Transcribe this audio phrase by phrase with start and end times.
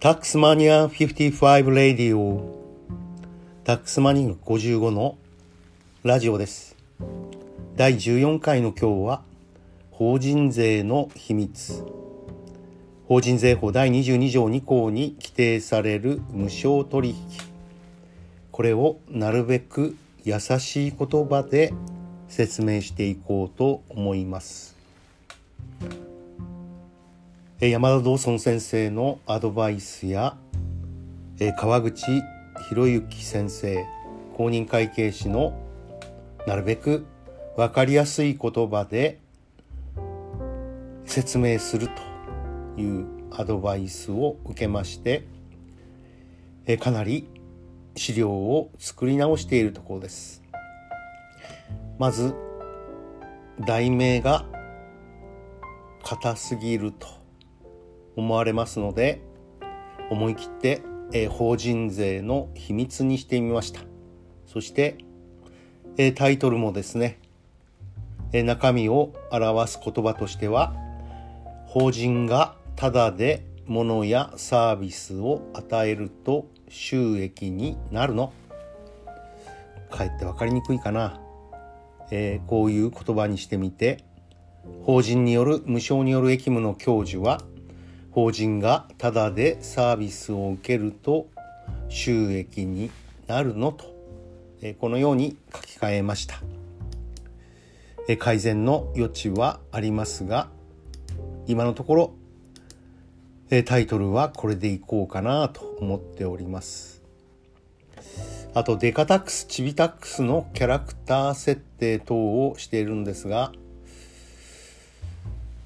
[0.00, 2.56] タックスマニア55レディオ
[3.64, 5.18] タックスマニア55の
[6.04, 6.76] ラジオです。
[7.74, 9.22] 第14回の今日は
[9.90, 11.84] 法人税の秘密。
[13.08, 17.16] 法人税法第22条2項に規定される無償取引。
[18.52, 21.74] これをなるべく優しい言葉で
[22.28, 24.77] 説明していこうと思います。
[27.60, 30.36] 山田道尊先生のアドバイスや
[31.56, 32.22] 川口
[32.68, 33.84] 博之先生
[34.36, 35.60] 公認会計士の
[36.46, 37.04] なるべく
[37.56, 39.18] 分かりやすい言葉で
[41.04, 41.88] 説明する
[42.76, 45.26] というアドバイスを受けまして
[46.78, 47.28] かなり
[47.96, 50.44] 資料を作り直しているところです。
[51.98, 52.36] まず
[53.66, 54.44] 題名が
[56.04, 57.17] 硬すぎると。
[58.18, 59.22] 思われますので
[60.10, 63.80] 思い切って、えー、法人税の秘密にしてみました。
[64.46, 64.98] そして、
[65.96, 67.20] えー、タイトルもですね、
[68.32, 70.74] えー、中身を表す言葉としては
[71.66, 78.32] 法人がただで物やサービスを与えると収益になるの。
[79.90, 81.20] かえって分かりにくいかな、
[82.10, 84.04] えー、こういう言葉にしてみて
[84.82, 87.40] 法人による無償による役務の享受は
[88.18, 91.28] 法人がタダでサービスを受けると
[91.88, 92.90] 収益に
[93.28, 93.94] なるのと
[94.80, 96.42] このように書き換えました。
[98.18, 100.48] 改善の余地はありますが
[101.46, 102.14] 今のところ
[103.64, 107.04] タイトルはこれでいこうかなと思っております。
[108.52, 113.52] あとデカタックスチビタックスのキャラクター設定等をしているんですが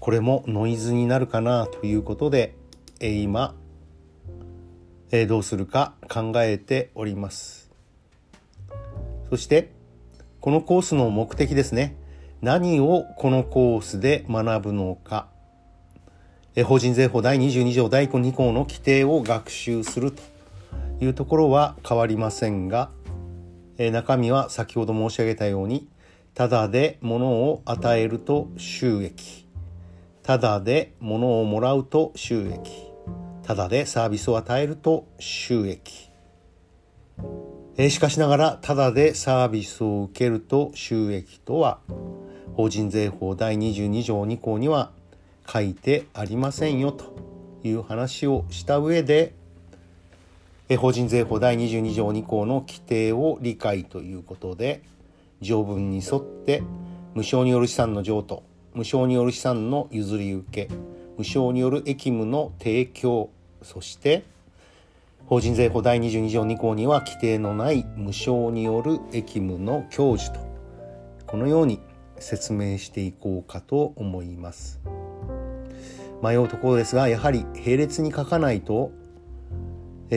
[0.00, 2.54] これもノイズになるかなということで、
[3.00, 3.54] え今、
[5.10, 7.70] えどうするか考えております。
[9.30, 9.70] そして、
[10.40, 11.96] このコースの目的ですね。
[12.42, 15.28] 何をこのコースで学ぶのか。
[16.54, 20.22] え法人税法第22条第2項の規定を学習すると
[21.00, 22.90] いうところは変わりませんが、
[23.78, 25.88] え中身は先ほど申し上げたように、
[26.34, 29.47] ただで物を与えると収益。
[30.28, 32.70] ただで物をもらうと収益。
[33.42, 36.10] ただでサービスを与えると収益。
[37.78, 41.78] えしかしながらただでサービスを受けると収益とは
[42.52, 44.90] 法人税法第22条2項には
[45.50, 47.16] 書いてありませんよと
[47.64, 49.32] いう話をした上で
[50.76, 54.82] 法人税法第22条2項の規定を理解ということで
[55.40, 56.62] 条文に沿って
[57.14, 58.42] 無償による資産の譲渡
[58.78, 60.72] 無償による資産の譲り受け
[61.16, 63.28] 無償による役務の提供
[63.60, 64.22] そして
[65.26, 70.38] 法人税法第22条2項には規定のない無償による役務の享受と
[71.26, 71.80] このように
[72.20, 74.80] 説明していこうかと思います。
[76.22, 78.92] 迷うところですがやはり並列に書かないと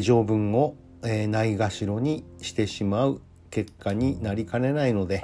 [0.00, 3.20] 条文をないがしろにしてしまう
[3.50, 5.22] 結果になりかねないので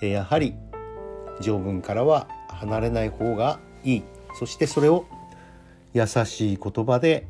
[0.00, 0.54] やはり
[1.42, 4.02] 条文からは離れない方がいい。
[4.38, 5.06] そしてそれを
[5.94, 7.26] 優しい言葉で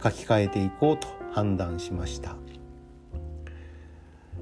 [0.00, 2.36] 書き換えていこうと判断しました、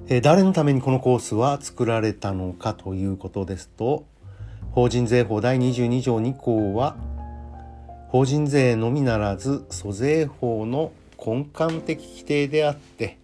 [0.08, 4.04] え誰のためにこのコースは作られたのかということですと
[4.72, 6.96] 法人税法第22条2項は
[8.08, 10.92] 法人税のみならず租税法の
[11.24, 13.16] 根幹的規定であって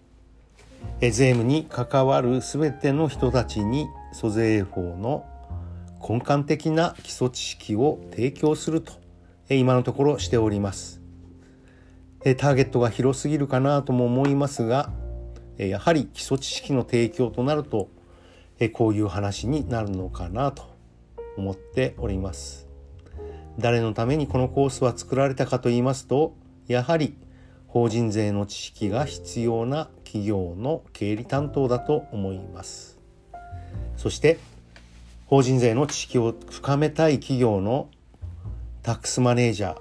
[0.99, 5.25] 税務に関わる全ての人たちに租税法の
[6.01, 8.93] 根幹的な基礎知識を提供すると
[9.49, 11.01] 今のところしております。
[12.37, 14.91] ターゲットが広すぎるかなとも思いますが
[15.57, 17.89] やはり基礎知識の提供となると
[18.73, 20.63] こういう話になるのかなと
[21.37, 22.67] 思っております。
[23.57, 26.35] 誰のためにこのコースは作られたかと言いますと
[26.67, 27.15] やはり
[27.67, 32.99] 法人税の知識が必要な企業の経理担当だと思います。
[33.95, 34.39] そして
[35.29, 37.87] 法人税の知識を深めたい企業の
[38.81, 39.77] タックスマネージャー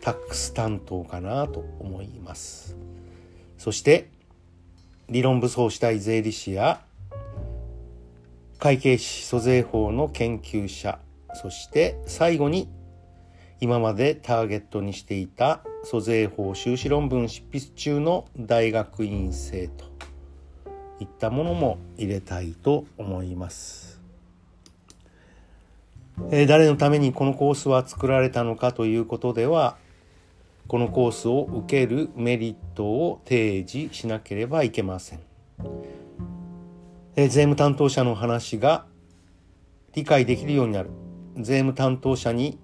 [0.00, 2.78] タックス担当かなと思います
[3.58, 4.08] そして
[5.10, 6.80] 理論武装したい税理士や
[8.58, 10.98] 会計士租税法の研究者
[11.34, 12.66] そして最後に
[13.60, 19.84] 今までターゲットにしていた租税法修士論文執筆中の大学院生と
[21.00, 23.99] いったものも入れたいと思います。
[26.30, 29.76] え誰のためにこのコースは作られたのかということでは
[30.68, 35.20] このコースを受けるメリットを提示しなければいけません。
[37.16, 38.86] え税務担当者の話が
[39.94, 40.90] 理解できるようになる。
[41.36, 42.58] 税務担当者に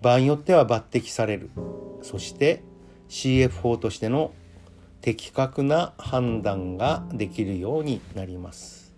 [0.00, 1.50] 場合によっては抜擢される。
[2.00, 2.62] そして
[3.10, 4.32] CF 法としての
[5.00, 8.94] 的確な判断ができるようになります。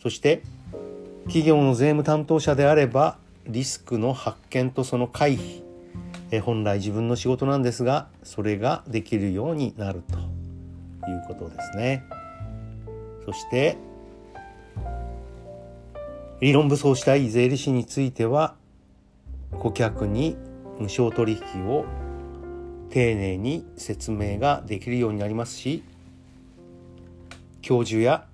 [0.00, 0.42] そして
[1.26, 5.66] 企業の税務担当者であればリスクの発見とその回避
[6.30, 10.18] え本来自分の仕事なんですがそれができるようになると
[11.08, 12.04] いうことですね。
[13.24, 13.76] そして
[16.40, 18.54] 理論武装したい税理士については
[19.52, 20.36] 顧客に
[20.78, 21.86] 無償取引を
[22.90, 25.82] 丁寧に説明ができるようになりますし
[27.62, 28.26] 教授や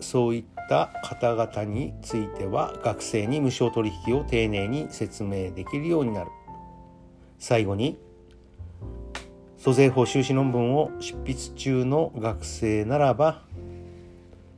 [0.00, 6.30] そういった方々については学生に無償取引を丁寧に説明できるようになる。
[7.38, 7.98] 最後に
[9.56, 13.42] 租税法修士論文を執筆中の学生ならば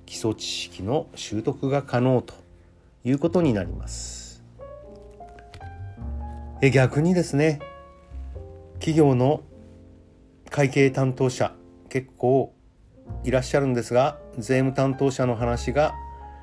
[0.05, 2.35] 基礎知識の習得が可能と
[3.05, 4.43] いうことになります。
[6.61, 7.61] え逆にですね
[8.75, 9.43] 企業の
[10.51, 11.53] 会計担当者
[11.89, 12.56] 結構
[13.25, 15.95] いらっしゃるんですが税務担当者の話が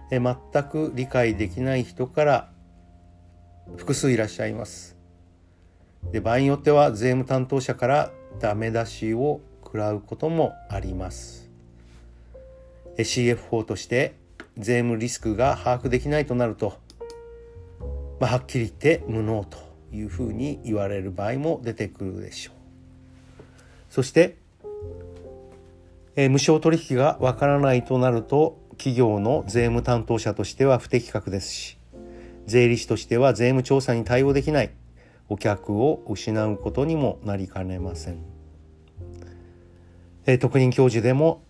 [0.09, 2.49] 全く理解できない人から
[3.77, 4.97] 複数いらっしゃいます
[6.11, 11.49] で場合によっては税務担当者からダメ出しを食らうこともあります
[12.97, 14.15] CF 法として
[14.57, 16.77] 税務リスクが把握できないとなると、
[18.19, 19.57] まあ、はっきり言って無能と
[19.91, 22.55] いうふうに言われる場合も出てくるでしょう。
[23.89, 24.37] そして、
[26.15, 31.77] えー、無償取引がわからないとなると企業の税務担当者としては不適格ですし
[32.45, 34.71] 税理士としては税務調査に対応できない
[35.29, 38.19] お客を失うことにもなりかねません。
[40.25, 41.43] えー、特任教授でも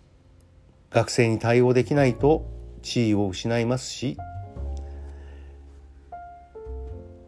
[0.90, 2.46] 学生に対応できないと
[2.82, 4.16] 地位を失いますし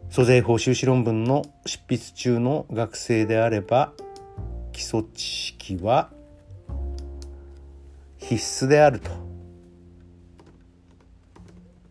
[0.09, 3.93] 租税法修士論文の執筆中の学生であれば
[4.71, 6.11] 基礎知識は
[8.27, 9.09] 必須であると。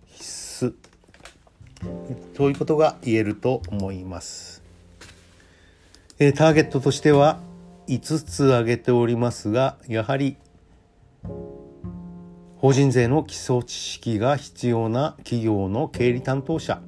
[0.06, 0.74] 必須。
[2.34, 4.62] ということが言えると思います。
[6.18, 7.40] えターゲットとしては
[7.88, 10.36] 5つ挙げておりますがやはり
[12.58, 16.82] 法人税の基礎知識が必要な企業の経理担当者。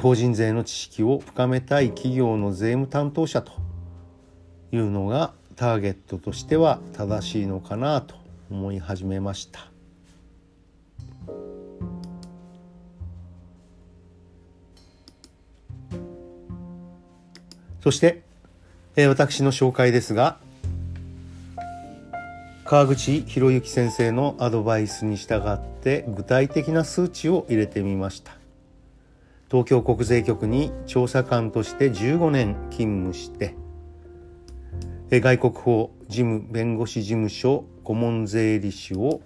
[0.00, 3.52] 法人税の知識を深めたい企業の税務担当者と
[4.70, 8.14] いうのがターゲットとしては正しいのかなと
[8.50, 9.72] 思い始めました。
[17.82, 18.22] そして
[18.94, 20.38] え私の紹介ですが
[22.64, 28.36] 川口博之先生のアドバイスに従って具体的な数値を入れてみました
[29.50, 33.56] 東京国税局に調査官として15年勤務して
[35.20, 39.20] 外国法事務弁護士事務所顧問税理士を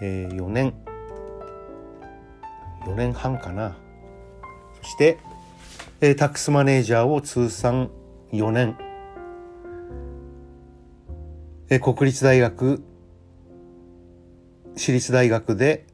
[0.00, 0.72] 4年。
[2.86, 3.76] 4年半かな。
[4.82, 5.18] そして
[6.16, 7.90] タックスマネージャーを通算
[8.32, 8.76] 4年。
[11.80, 12.84] 国立大学、
[14.76, 15.86] 私立大学で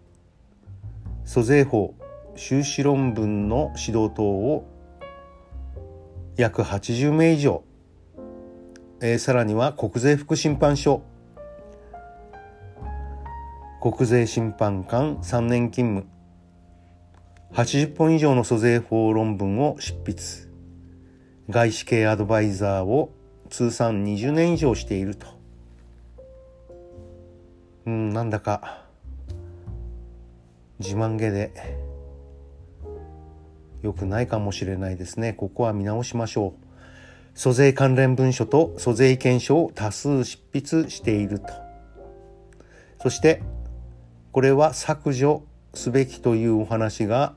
[1.24, 1.94] 租税法、
[2.36, 4.66] 修士論文の指導等を
[6.36, 7.64] 約80名以上、
[9.00, 11.02] えー、さらには国税副審判所、
[13.80, 16.18] 国税審判官3年勤務、
[17.52, 20.50] 80本以上の租税法論文を執筆、
[21.48, 23.12] 外資系アドバイザーを
[23.50, 25.28] 通算20年以上していると。
[27.86, 28.84] うん、なんだか
[30.80, 31.52] 自慢げで
[33.82, 35.34] 良くないかもしれないですね。
[35.34, 36.67] ここは見直しましょう。
[37.38, 41.46] 租税関連文書と租税意見書を多数執筆していると。
[43.00, 43.42] そして、
[44.32, 47.36] これは削除すべきというお話が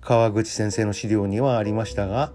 [0.00, 2.32] 川口先生の資料にはありましたが、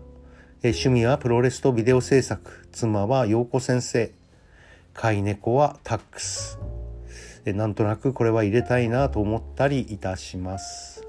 [0.63, 4.10] 趣味はプロレスとビデオ制作、妻は陽子先生、
[4.94, 6.60] 飼い猫はタックス、
[7.46, 11.06] なんとなくこれは入れたいなと思ったりいたします。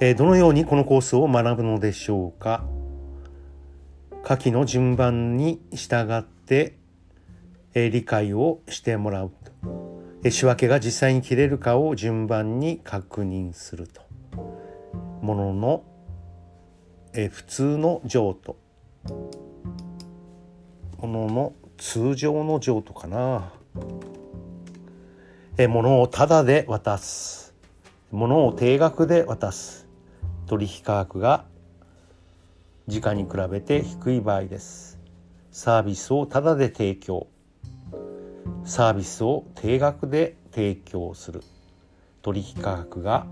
[0.00, 2.64] えどのようにこのコースを学ぶのでしょうか？
[4.22, 6.78] 下記の順番に従って、
[7.74, 9.32] え理解をしてもらう。
[10.22, 14.02] と仕分けが実際に切れるかを順番に確認すると。
[15.20, 15.82] ものの
[17.12, 18.56] 普通の譲渡。
[20.98, 23.52] ものの通常の譲渡かな。
[25.68, 27.52] ものをタダで渡す。
[28.12, 29.87] ものを定額で渡す。
[30.48, 31.44] 取引価格が
[32.86, 34.98] 時価に比べて低い場合です。
[35.50, 37.26] サービスをタダで提供。
[38.64, 41.42] サービスを定額で提供する。
[42.22, 43.26] 取引価格が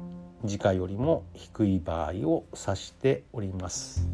[0.45, 4.07] 時価よりも低い場合を指しております。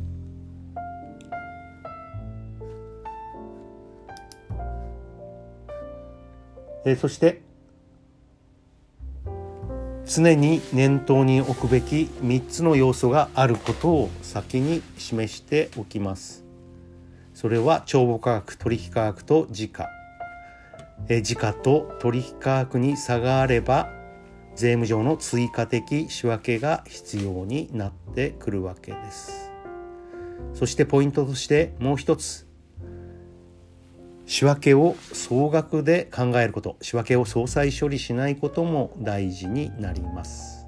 [6.84, 7.42] えそして
[10.14, 16.44] 常に念頭に置くべき3つの要素があることを先に示しておきます。
[17.32, 19.88] それは帳簿価格取引価格と時価。
[21.08, 23.90] え時価と取引価格に差があれば
[24.54, 29.50] 税務上の追加的仕分けが必要になってくるわけです。
[30.52, 32.51] そしてポイントとしてもう一つ。
[34.26, 36.76] 仕分けを総額で考えること。
[36.80, 40.66] 仕分けを総裁処理しないことも大事になります。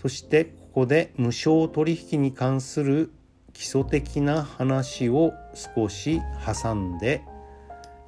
[0.00, 3.12] そしてここで無償取引に関する
[3.52, 6.20] 基礎的な話を少し
[6.62, 7.22] 挟んで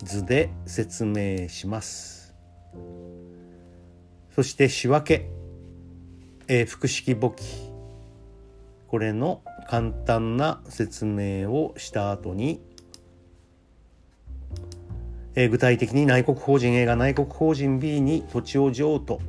[0.02, 2.34] 図で説明します。
[4.34, 5.28] そして仕分け、
[6.48, 7.44] えー、複式簿記。
[8.88, 12.60] これの簡単な説明をした後に、
[15.34, 19.20] えー、具体的に内国法人 A が内国法人 B に土地を譲渡、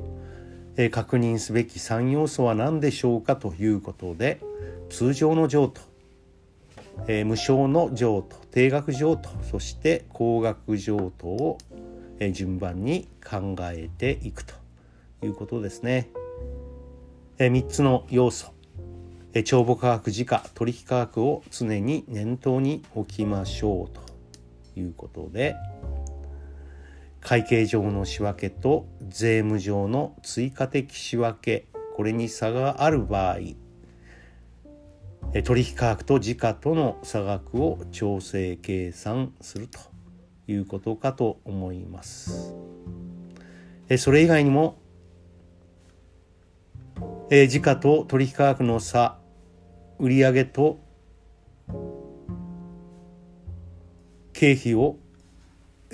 [0.75, 4.41] えー、確認すべき3要素は何でしょうかということで
[4.89, 5.93] 通常の譲渡
[7.07, 11.57] えー、無償の譲渡定額譲渡そして高額譲渡を、
[12.19, 14.53] え、順番に考えていくと
[15.23, 16.09] いうことですね。
[17.39, 18.53] え、3つの要素、
[19.43, 24.01] 帳簿価格時価取引価格を常に念頭に置きましょうと
[24.79, 25.55] いうことで
[27.23, 33.37] 会計上の仕分けと税務上の追加的仕分けこれに差がある場合
[35.41, 39.79] 取引価格と時価との差額を調整計算すると
[40.47, 42.53] いうことかと思います。
[43.97, 44.77] それ以外にも
[47.31, 49.17] 時価と取引価格の差
[49.97, 50.79] 売上と
[54.33, 54.97] 経費を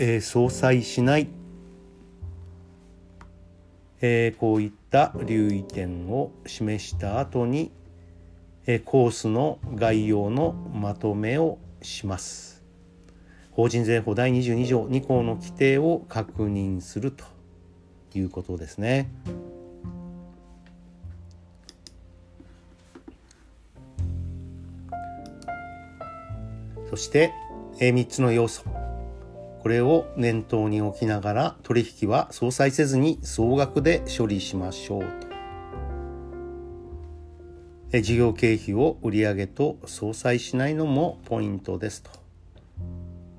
[0.02, 1.28] え相殺しない
[4.02, 7.74] えこういった留意点を示した後に
[8.66, 12.64] えコースの概要のまとめをします。
[13.52, 17.26] 法人税法第22条2項の規定を確認すると
[18.14, 19.10] いうことですね。
[26.90, 27.34] そして
[27.80, 28.79] 3つの要素
[29.62, 35.02] これを念頭に置きながら取引は相殺せずに総額で処理しましょう
[37.92, 38.02] と。
[38.02, 42.12] 事業経費を売上と相殺しないのもポイントですと。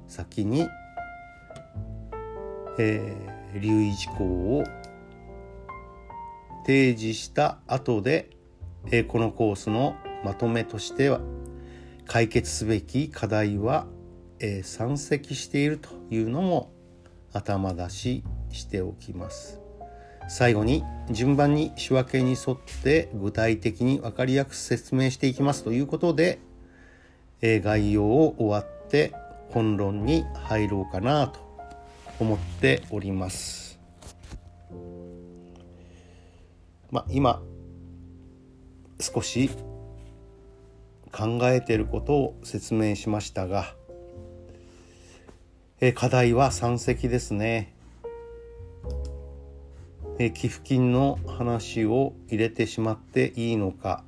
[0.09, 0.69] 先に、
[2.79, 4.65] えー、留意事項を
[6.67, 8.31] 提示した後で、
[8.91, 11.21] えー、このコースのまとめとしては
[12.07, 13.87] 解決すべき課題は、
[14.41, 16.73] えー、山積しているというのも
[17.33, 19.61] 頭出ししておきます。
[20.29, 26.39] 最後に順番に仕分けに沿って具体的に分かりやすく説明していきますということで、
[27.41, 29.13] えー、概要を終わって
[29.49, 31.41] 本論に入ろうかなと
[32.21, 33.81] 思っております。
[36.91, 37.43] まあ、今
[39.01, 39.51] 少し
[41.13, 43.75] 考えていることを説明しましたが、
[45.83, 47.73] え、課題は山積ですね。
[50.19, 54.05] え寄付金の話を入れてしまっていいのか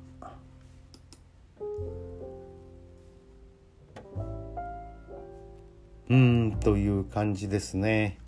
[6.09, 8.19] うんという感じですね。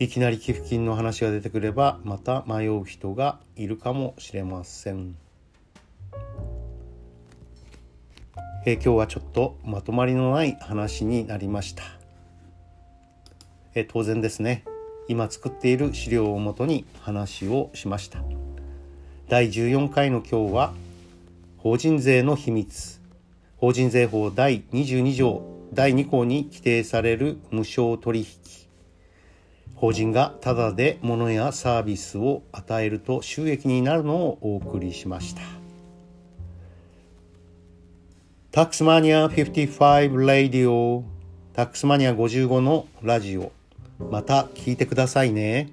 [0.00, 5.14] いきなり寄付金の話が出てくればまた迷う人がいるかもしれません。
[8.68, 11.84] え、今日はちょっとまとまりのない話になりました、
[13.76, 14.64] え、当然ですね。
[15.06, 18.24] 今作っている資料をもとに話をしました。
[19.28, 20.74] 第14回の今日は
[21.58, 23.00] 法人税の秘密。
[23.56, 25.42] 法法人税法第22条
[25.72, 28.26] 第2項に規定される無償取引。
[29.76, 35.65] 法人がタダで物やサービスを与えると収益になるのをお送りしました。
[38.56, 41.04] タックスマニア55ラディオ
[41.52, 43.52] タックスマニア55のラジオ
[44.10, 45.68] また聞いてくださいね。